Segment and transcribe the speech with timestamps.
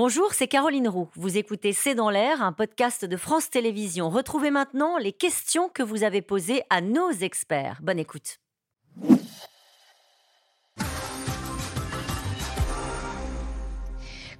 [0.00, 1.08] Bonjour, c'est Caroline Roux.
[1.16, 4.10] Vous écoutez C'est dans l'air, un podcast de France Télévisions.
[4.10, 7.80] Retrouvez maintenant les questions que vous avez posées à nos experts.
[7.82, 8.38] Bonne écoute.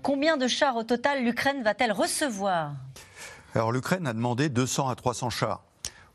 [0.01, 2.75] Combien de chars au total l'Ukraine va-t-elle recevoir?
[3.57, 5.65] Alors l'Ukraine a demandé 200 à 300 chars.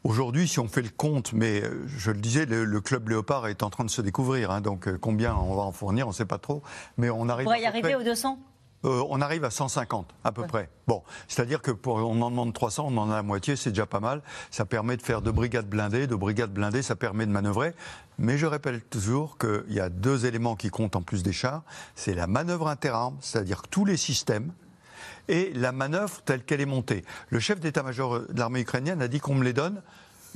[0.05, 3.61] Aujourd'hui, si on fait le compte, mais euh, je le disais, le, club Léopard est
[3.61, 6.15] en train de se découvrir, hein, donc euh, combien on va en fournir, on ne
[6.15, 6.63] sait pas trop,
[6.97, 7.47] mais on arrive.
[7.49, 8.39] On y arriver aux 200
[8.85, 10.69] euh, on arrive à 150 à peu près.
[10.87, 13.85] Bon, c'est-à-dire que pour on en demande 300, on en a la moitié, c'est déjà
[13.85, 14.21] pas mal.
[14.51, 17.73] Ça permet de faire deux brigades blindées, deux brigades blindées, ça permet de manœuvrer.
[18.19, 21.63] Mais je répète toujours qu'il y a deux éléments qui comptent en plus des chars.
[21.95, 24.51] C'est la manœuvre interarmes, c'est-à-dire tous les systèmes,
[25.29, 27.05] et la manœuvre telle qu'elle est montée.
[27.29, 29.81] Le chef d'état-major de l'armée ukrainienne a dit qu'on me les donne.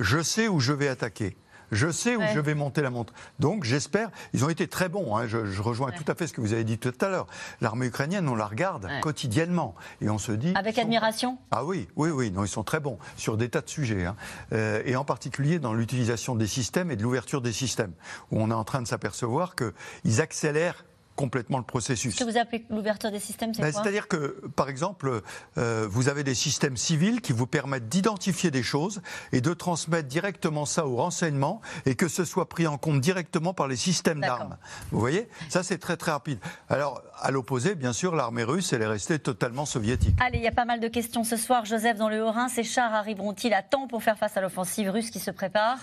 [0.00, 1.36] Je sais où je vais attaquer.
[1.70, 3.12] Je sais où je vais monter la montre.
[3.38, 5.16] Donc j'espère, ils ont été très bons.
[5.16, 5.26] Hein.
[5.26, 7.26] je, rejoins tout à fait ce que vous avez dit tout à l'heure.
[7.60, 10.52] L'armée ukrainienne, on la regarde quotidiennement et on se dit.
[10.54, 11.38] Avec admiration?
[11.50, 12.30] Ah oui, oui, oui.
[12.30, 14.16] Non, ils sont très bons sur des tas de sujets, hein.
[14.52, 17.92] euh, et en particulier dans l'utilisation des systèmes et de l'ouverture des systèmes,
[18.30, 20.84] où on est en train de s'apercevoir qu'ils accélèrent
[21.18, 22.14] complètement le processus.
[22.14, 25.22] Ce que vous appelez l'ouverture des systèmes, c'est ben, quoi C'est-à-dire que, par exemple,
[25.58, 29.02] euh, vous avez des systèmes civils qui vous permettent d'identifier des choses
[29.32, 33.52] et de transmettre directement ça au renseignement et que ce soit pris en compte directement
[33.52, 34.58] par les systèmes d'armes.
[34.92, 35.28] Vous voyez?
[35.48, 36.38] Ça, c'est très très rapide.
[36.68, 40.16] Alors, à l'opposé, bien sûr, l'armée russe, elle est restée totalement soviétique.
[40.24, 41.64] Allez, il y a pas mal de questions ce soir.
[41.64, 45.10] Joseph, dans le Haut-Rhin, ces chars arriveront-ils à temps pour faire face à l'offensive russe
[45.10, 45.78] qui se prépare?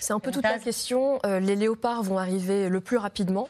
[0.00, 1.18] C'est un peu toute la question.
[1.24, 3.48] Euh, les léopards vont arriver le plus rapidement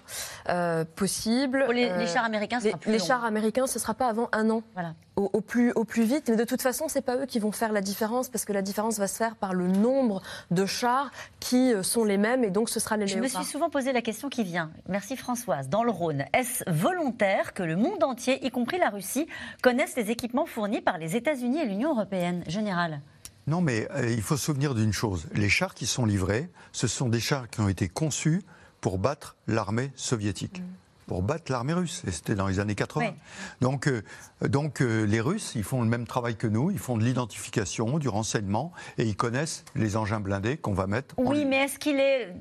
[0.49, 1.67] euh, possible.
[1.73, 4.29] les, euh, chars américains, ce sera plus Les chars américains, ce ne sera pas avant
[4.33, 4.63] un an.
[4.75, 4.95] Voilà.
[5.17, 6.29] Au, plus, au plus vite.
[6.29, 8.53] Mais de toute façon, ce n'est pas eux qui vont faire la différence parce que
[8.53, 12.51] la différence va se faire par le nombre de chars qui sont les mêmes et
[12.51, 13.29] donc ce sera les léopards.
[13.31, 14.71] Je me suis souvent posé la question qui vient.
[14.89, 15.71] Merci Françoise.
[15.71, 19.27] Dans le Rhône, est-ce volontaire que le monde entier, y compris la Russie,
[19.63, 23.01] connaisse les équipements fournis par les États-Unis et l'Union européenne Général?
[23.47, 25.27] Non, mais euh, il faut se souvenir d'une chose.
[25.33, 28.43] Les chars qui sont livrés, ce sont des chars qui ont été conçus
[28.81, 30.61] pour battre l'armée soviétique.
[30.61, 30.65] Mm.
[31.07, 33.15] Pour battre l'armée russe, et c'était dans les années 80.
[33.61, 34.03] Donc, euh,
[34.43, 38.09] euh, les Russes, ils font le même travail que nous, ils font de l'identification, du
[38.09, 41.15] renseignement, et ils connaissent les engins blindés qu'on va mettre.
[41.17, 42.35] Oui, mais est-ce qu'il est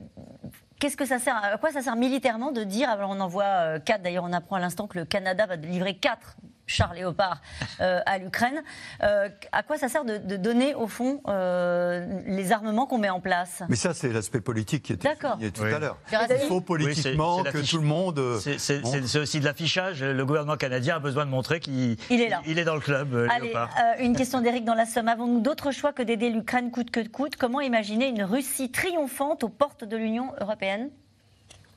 [0.79, 4.23] Qu'est-ce que ça sert À quoi ça sert militairement de dire on en voit D'ailleurs,
[4.23, 6.35] on apprend à l'instant que le Canada va livrer quatre
[6.67, 7.41] char léopard
[7.81, 8.63] euh, à l'Ukraine.
[9.03, 13.19] Euh, à quoi ça sert de, donner, au fond, euh, les armements qu'on met en
[13.19, 13.63] place?
[13.69, 15.97] Mais ça, c'est l'aspect politique qui était tout à l'heure.
[16.11, 18.39] Il faut politiquement que tout le monde...
[18.57, 20.03] C'est aussi de l'affichage.
[20.03, 22.41] Le gouvernement canadien a besoin de montrer qu'il il est, là.
[22.45, 23.53] Il, est dans le club, Allez,
[23.99, 25.07] une question d'Éric dans la Somme.
[25.07, 27.35] Avons-nous d'autres choix que d'aider l'Ukraine coûte que coûte?
[27.35, 30.89] Comment imaginer une Russie triomphante aux portes de l'Union européenne?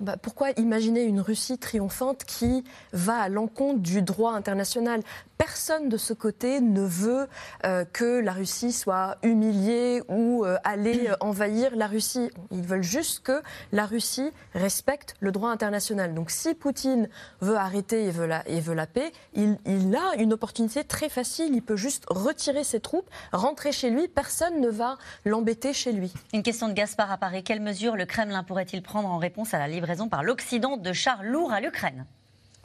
[0.00, 5.02] Bah, pourquoi imaginer une Russie triomphante qui va à l'encontre du droit international?
[5.38, 7.28] Personne de ce côté ne veut
[7.64, 12.28] euh, que la Russie soit humiliée ou euh, aller euh, envahir la Russie.
[12.50, 16.12] Ils veulent juste que la Russie respecte le droit international.
[16.12, 17.08] Donc si Poutine
[17.40, 19.58] veut arrêter et veut la, et veut la paix, il,
[19.94, 21.54] a une opportunité très facile.
[21.54, 24.08] Il peut juste retirer ses troupes, rentrer chez lui.
[24.08, 26.12] Personne ne va l'embêter chez lui.
[26.32, 27.42] Une question de Gaspard apparaît.
[27.42, 31.22] Quelles mesures le Kremlin pourrait-il prendre en réponse à la livraison par l'Occident de chars
[31.22, 32.04] lourds à l'Ukraine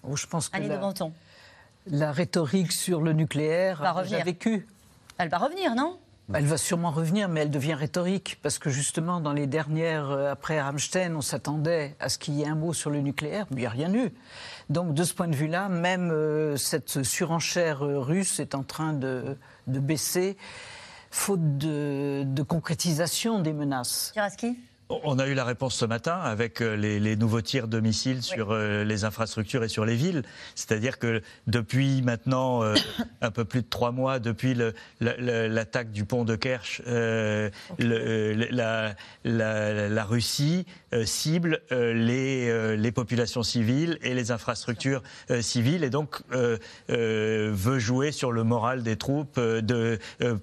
[0.04, 0.78] oh, Je pense que Annie la...
[0.78, 1.12] de
[1.88, 4.26] la rhétorique sur le nucléaire va revenir.
[4.26, 4.68] vécu.
[5.18, 5.98] Elle va revenir, non?
[6.34, 10.32] Elle va sûrement revenir, mais elle devient rhétorique, parce que justement, dans les dernières, euh,
[10.32, 13.58] après Rammstein, on s'attendait à ce qu'il y ait un mot sur le nucléaire, mais
[13.58, 14.12] il n'y a rien eu.
[14.70, 18.94] Donc, de ce point de vue-là, même euh, cette surenchère euh, russe est en train
[18.94, 20.38] de, baisser,
[21.12, 24.12] faute de, de concrétisation des menaces.
[24.14, 24.58] Tiraski
[24.90, 28.52] on a eu la réponse ce matin avec euh, les, nouveaux tirs de missiles sur
[28.52, 30.24] euh, les infrastructures et sur les villes.
[30.56, 32.76] C'est-à-dire que depuis maintenant euh,
[33.22, 34.56] un peu plus de trois mois, depuis
[35.00, 36.82] l'attaque du pont de Kerch,
[37.80, 38.96] la,
[40.04, 40.66] Russie
[41.06, 45.02] cible les, populations civiles et les infrastructures
[45.42, 46.22] civiles et donc
[46.90, 49.98] veut jouer sur le moral des troupes de,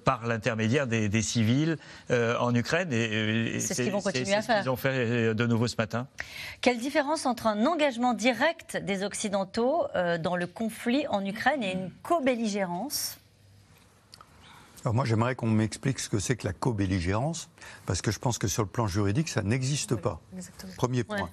[0.05, 1.77] par l'intermédiaire des, civils
[2.11, 2.89] en Ukraine.
[2.91, 4.63] C'est ce qu'ils vont continuer à faire.
[4.63, 6.07] Ils ont fait euh, de nouveau ce matin.
[6.61, 11.73] Quelle différence entre un engagement direct des Occidentaux euh, dans le conflit en Ukraine et
[11.73, 13.17] une co-belligérance?
[14.83, 17.51] Alors moi, j'aimerais qu'on m'explique ce que c'est que la co-belligérance,
[17.85, 20.23] parce que je pense que sur le plan juridique, ça n'existe pas.
[20.79, 21.29] Premier point.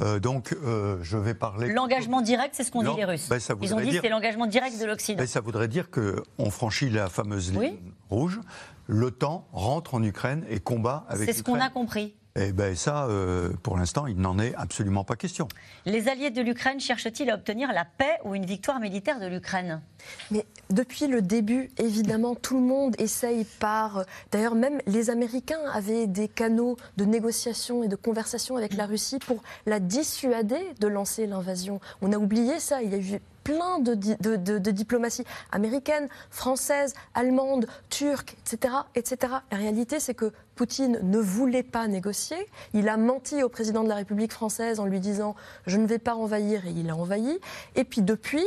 [0.00, 0.56] Euh, donc,
[1.00, 1.72] je vais parler.
[1.72, 3.28] L'engagement direct, c'est ce qu'ont dit les Russes.
[3.28, 5.18] Ben, Ils ont dit que c'est l'engagement direct de l'Occident.
[5.18, 7.76] Ben, ça voudrait dire qu'on franchit la fameuse ligne
[8.10, 8.40] rouge,
[8.88, 12.14] l'OTAN rentre en Ukraine et combat avec C'est ce qu'on a compris.
[12.34, 15.48] Et ben ça, euh, pour l'instant, il n'en est absolument pas question.
[15.84, 19.82] Les alliés de l'Ukraine cherchent-ils à obtenir la paix ou une victoire militaire de l'Ukraine?
[20.30, 24.04] Mais depuis le début, évidemment, tout le monde essaye par...
[24.30, 29.18] D'ailleurs, même les Américains avaient des canaux de négociation et de conversation avec la Russie
[29.18, 31.80] pour la dissuader de lancer l'invasion.
[32.00, 32.82] On a oublié ça.
[32.82, 39.34] Il y a eu plein de, diplomatie américaine, française, allemande, turque, etc., etc.
[39.50, 42.36] La réalité, c'est que Poutine ne voulait pas négocier.
[42.74, 45.34] Il a menti au président de la République française en lui disant
[45.66, 47.38] je ne vais pas envahir et il a envahi.
[47.74, 48.46] Et puis depuis,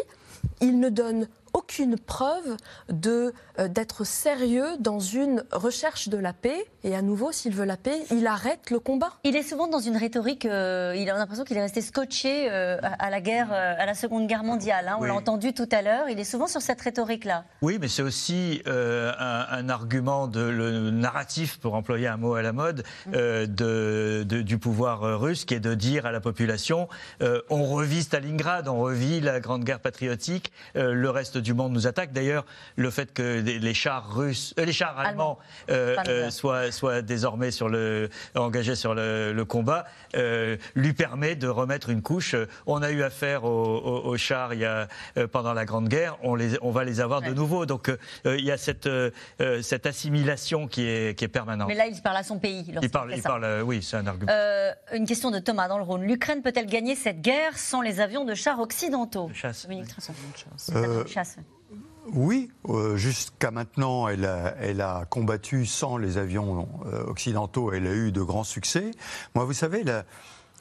[0.62, 2.58] il ne donne aucune preuve
[2.90, 6.66] de, euh, d'être sérieux dans une recherche de la paix.
[6.84, 9.14] Et à nouveau, s'il veut la paix, il arrête le combat.
[9.24, 12.78] Il est souvent dans une rhétorique, euh, il a l'impression qu'il est resté scotché euh,
[12.82, 14.90] à, la guerre, à la Seconde Guerre mondiale.
[14.90, 14.98] Hein.
[15.00, 17.46] on l'a entendu tout à l'heure, il est souvent sur cette rhétorique-là.
[17.62, 22.52] Oui, mais c'est aussi un, argument de le narratif, pour employer un mot à la
[22.52, 23.12] mode, mm.
[23.48, 26.90] de, du pouvoir russe, qui est de dire à la population,
[27.22, 32.12] on revit Stalingrad, on revit la Grande Guerre patriotique, le reste du monde nous attaque.
[32.12, 32.46] D'ailleurs,
[32.76, 35.38] le fait que les chars russes, euh, les chars allemands
[35.70, 39.86] euh, euh, soient, soient, désormais sur le, engagés sur le, combat
[40.76, 42.36] lui permet de remettre une couche.
[42.66, 44.88] On a eu affaire aux, chars il y a,
[45.32, 47.66] pendant la Grande Guerre, on, les, on va les avoir de nouveau.
[47.66, 47.92] Donc
[48.26, 48.90] il y a cette,
[49.62, 51.68] cette assimilation qui est, qui est permanente.
[51.68, 52.66] Mais là, il parle à son pays.
[52.82, 54.32] Il parle, il parle oui, c'est un argument.
[54.94, 56.04] une question de Thomas dans le Rhône.
[56.04, 59.30] L'Ukraine peut-elle gagner cette guerre sans les avions de chars occidentaux?
[59.34, 59.68] Chasse.
[61.08, 61.35] chasse.
[62.14, 67.72] Oui, euh, jusqu'à maintenant, elle a, combattu sans les avions euh, occidentaux.
[67.74, 68.92] Elle a eu de grands succès.
[69.34, 69.84] Moi, vous savez,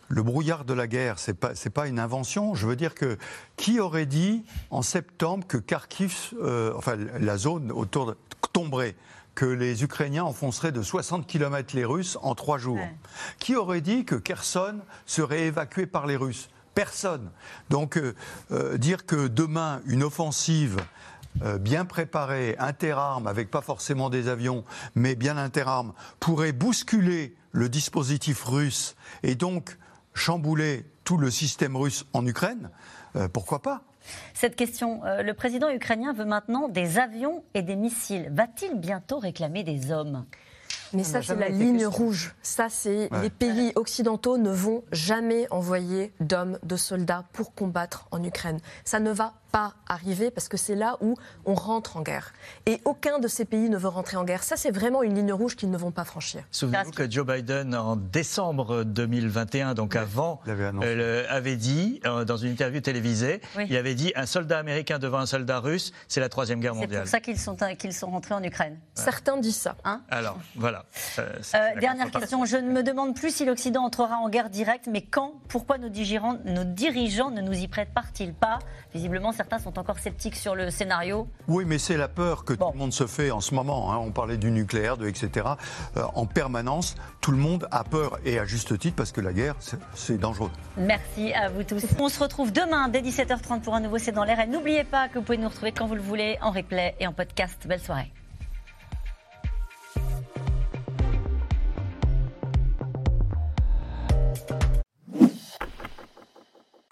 [0.08, 2.54] le brouillard de la guerre, c'est pas pas une invention.
[2.54, 3.18] Je veux dire que
[3.56, 8.16] qui aurait dit en septembre que Kharkiv, euh, enfin la zone autour de,
[8.52, 8.94] tomberait
[9.34, 12.78] que les Ukrainiens enfonceraient de 60 km les Russes en trois jours?
[13.40, 16.48] Qui aurait dit que Kherson serait évacué par les Russes?
[16.74, 17.30] Personne.
[17.68, 18.00] Donc
[18.76, 20.76] dire que demain une offensive
[21.42, 24.64] euh, bien préparé, interarmes, avec pas forcément des avions,
[24.94, 29.76] mais bien interarmes, pourrait bousculer le dispositif russe et donc
[30.14, 32.70] chambouler tout le système russe en Ukraine,
[33.16, 33.82] euh, pourquoi pas?
[34.34, 38.30] Cette question, euh, le président ukrainien veut maintenant des avions et des missiles.
[38.32, 40.24] Va-t-il bientôt réclamer des hommes?
[40.92, 42.34] Mais ça, c'est la ligne rouge.
[42.42, 48.22] Ça, c'est les pays occidentaux ne vont jamais envoyer d'hommes, de soldats pour combattre en
[48.22, 48.60] Ukraine.
[48.84, 51.14] Ça ne va pas arriver parce que c'est là où
[51.44, 52.32] on rentre en guerre.
[52.66, 54.42] Et aucun de ces pays ne veut rentrer en guerre.
[54.42, 56.42] Ça, c'est vraiment une ligne rouge qu'ils ne vont pas franchir.
[56.50, 62.50] Souvenez-vous que Joe Biden, en décembre 2021, donc avant, euh, avait, dit, euh, dans une
[62.50, 66.58] interview télévisée, il avait dit un soldat américain devant un soldat russe, c'est la Troisième
[66.58, 66.90] Guerre mondiale.
[66.90, 68.80] C'est pour ça qu'ils sont, qu'ils sont rentrés en Ukraine.
[68.94, 69.76] Certains disent ça.
[69.84, 70.84] Hein Alors, voilà.
[71.20, 71.28] Euh,
[71.78, 72.44] dernière question.
[72.44, 75.90] Je ne me demande plus si l'Occident entrera en guerre directe, mais quand Pourquoi nos
[75.90, 78.58] dirigeants, nos dirigeants ne nous y préparent-ils pas?
[78.92, 81.28] Visiblement, certains sont encore sceptiques sur le scénario.
[81.48, 83.92] Oui, mais c'est la peur que tout le monde se fait en ce moment.
[83.92, 83.98] Hein.
[83.98, 85.46] On parlait du nucléaire, de etc.
[85.96, 89.32] Euh, en permanence, tout le monde a peur et à juste titre parce que la
[89.32, 89.54] guerre,
[89.94, 90.50] c'est dangereux.
[90.76, 91.84] Merci à vous tous.
[91.98, 94.40] On se retrouve demain dès 17h30 pour un nouveau C'est dans l'air.
[94.40, 97.06] Et n'oubliez pas que vous pouvez nous retrouver quand vous le voulez en replay et
[97.06, 97.66] en podcast.
[97.66, 98.12] Belle soirée.